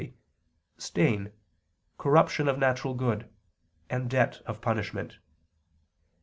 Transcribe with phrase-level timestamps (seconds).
[0.79, 1.31] stain,
[1.99, 3.29] corruption of natural good,
[3.87, 5.19] and debt of punishment.